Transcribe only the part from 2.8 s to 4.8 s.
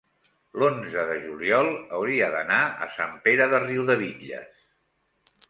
a Sant Pere de Riudebitlles.